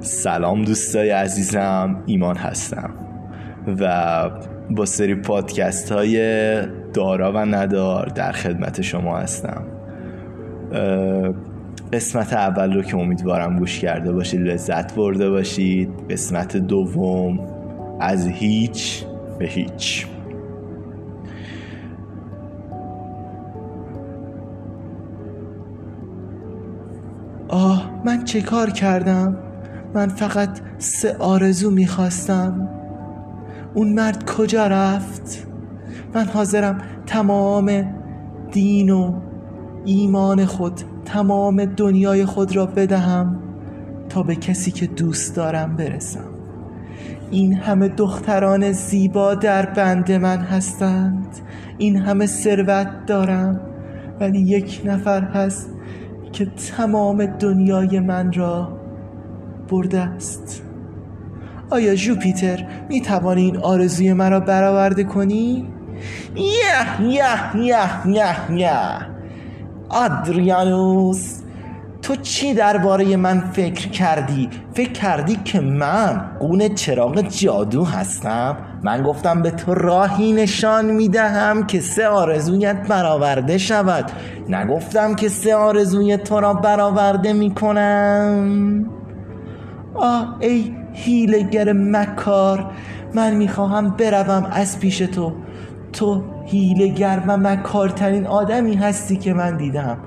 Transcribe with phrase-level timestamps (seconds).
[0.00, 2.90] سلام دوستای عزیزم ایمان هستم.
[3.80, 4.30] و
[4.70, 6.18] با سری پادکست های
[6.92, 9.62] دارا و ندار در خدمت شما هستم.
[11.92, 15.90] قسمت اول رو که امیدوارم گوش کرده باشید لذت برده باشید.
[16.10, 17.40] قسمت دوم
[18.00, 19.04] از هیچ
[19.38, 20.06] به هیچ.
[27.48, 29.36] آه من چه کار کردم؟
[29.94, 32.68] من فقط سه آرزو می‌خواستم.
[33.74, 35.46] اون مرد کجا رفت؟
[36.14, 37.94] من حاضرم تمام
[38.52, 39.20] دین و
[39.84, 43.40] ایمان خود تمام دنیای خود را بدهم
[44.08, 46.24] تا به کسی که دوست دارم برسم.
[47.30, 51.26] این همه دختران زیبا در بند من هستند.
[51.78, 53.60] این همه ثروت دارم.
[54.20, 55.73] ولی یک نفر هست
[56.34, 58.78] که تمام دنیای من را
[59.68, 60.62] برده است.
[61.70, 65.68] آیا جوپیتر می توانی این آرزوی مرا برآورده کنی؟
[66.36, 69.14] یه یه یه یه یه.
[69.88, 71.43] آدریانوس!
[72.04, 79.02] تو چی درباره من فکر کردی؟ فکر کردی که من قون چراغ جادو هستم؟ من
[79.02, 84.10] گفتم به تو راهی نشان می‌دهم که سه آرزویت برآورده شود
[84.48, 88.84] نگفتم که سه آرزوی تو را برآورده می‌کنم
[89.94, 92.70] آه ای هیلگر مکار
[93.14, 95.32] من می‌خواهم بروم از پیش تو
[95.92, 99.98] تو هیلگر و مکارترین آدمی هستی که من دیدم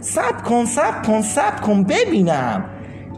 [0.00, 2.64] سب کن سب کن سب کن ببینم.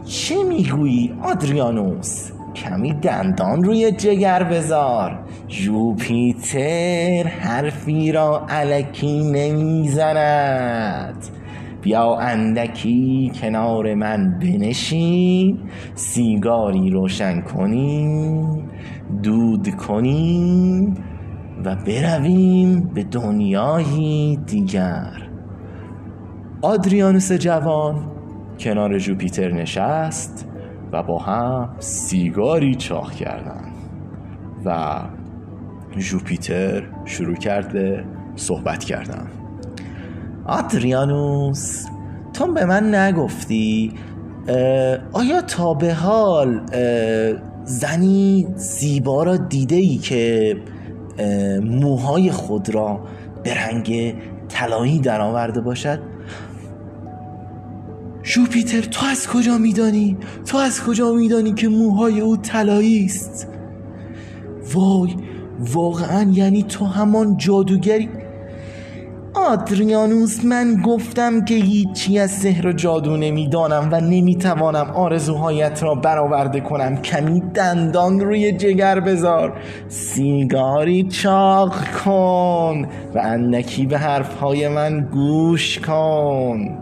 [0.05, 5.19] چه می‌گویی آدریانوس؟ کمی دندان روی جگر بذار.
[5.47, 11.15] جوپیتر حرفی را علکی نمی‌زند.
[11.81, 15.59] بیا اندکی کنار من بنشین.
[15.95, 18.69] سیگاری روشن کنیم
[19.23, 20.97] دود کنیم
[21.65, 25.28] و برویم به دنیایی دیگر.
[26.61, 28.11] آدریانوس جوان
[28.59, 30.47] کنار جوپیتر نشست
[30.91, 33.73] و با هم سیگاری چاخ کردند
[34.65, 34.99] و
[35.97, 38.05] جوپیتر شروع کرده
[38.35, 39.27] صحبت کردن.
[40.45, 41.85] آدریانوس
[42.33, 43.93] تو به من نگفتی
[45.13, 46.61] آیا تا به حال
[47.63, 50.55] زنی زیبا را دیده ای که
[51.63, 52.99] موهای خود را
[53.43, 54.15] به رنگ
[54.49, 55.99] طلایی درآورده باشد؟
[58.29, 63.47] جوپیتر تو از کجا میدانی؟ تو از کجا میدانی که موهای او طلایی است؟
[64.73, 65.15] وای
[65.59, 68.09] واقعا یعنی تو همان جادوگری؟
[69.33, 76.59] آدریانوس من گفتم که هیچی از سحر و جادو نمی‌دانم و نمی‌توانم آرزوهایت را برآورده
[76.59, 76.97] کنم.
[77.01, 79.53] کمی دندان روی جگر بذار.
[79.87, 81.75] سیگاری چاق
[82.05, 86.77] کن و اندکی به حرفهای من گوش کن.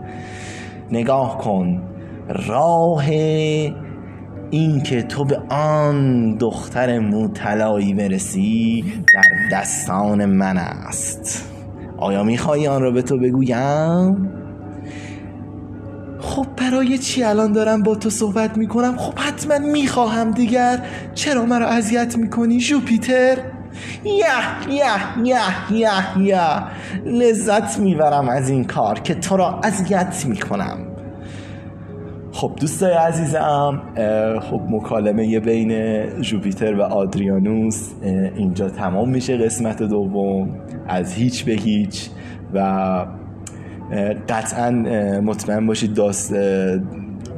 [0.92, 1.82] نگاه کن.
[2.48, 3.10] راه
[4.50, 8.84] این که تو به آن دختر موطلایی برسی
[9.14, 11.44] در دستان من است.
[11.96, 14.32] آیا میخوایی آن را به تو بگویم؟
[16.20, 20.82] خب برای چی الان دارم با تو صحبت می‌کنم؟ خب حتما می‌خواهم دیگر.
[21.14, 23.38] چرا مرا اذیت می‌کنی جوپیتر
[24.04, 24.24] یه
[24.70, 24.84] یه
[25.24, 26.40] یه یه یه
[27.04, 30.78] لذت می‌برم از این کار که تو را اذیت می‌کنم.
[32.32, 33.82] خب دوستای عزیزم
[34.50, 37.90] خب مکالمه بین جوپیتر و آدریانوس
[38.36, 40.48] اینجا تمام میشه قسمت دوم.
[40.88, 42.10] از هیچ به هیچ.
[42.54, 43.06] و
[44.28, 44.70] قطعا
[45.20, 46.34] مطمئن باشید داست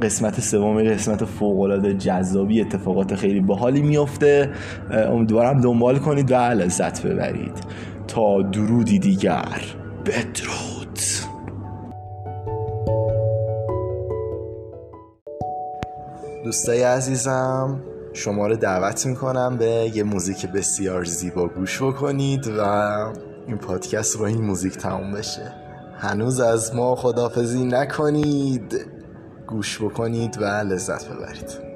[0.01, 4.49] قسمت سوم قسمت فوق العاده جذابی اتفاقات خیلی باحالی میفته
[4.91, 7.57] امیدوارم دنبال کنید و لذت ببرید.
[8.07, 9.61] تا درودی دیگر
[10.05, 10.99] بدرود.
[16.43, 17.79] دوستای عزیزم
[18.13, 22.61] شما رو دعوت می‌کنم به یه موزیک بسیار زیبا گوش بکنید و
[23.47, 25.53] این پادکست رو این موزیک تموم بشه.
[25.97, 28.90] هنوز از ما خدافزی نکنید.
[29.51, 31.70] گوش بکنید و لذت ببرید.